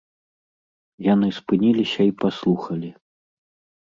Яны 1.13 1.29
спыніліся 1.39 2.01
і 2.11 2.17
паслухалі. 2.25 2.89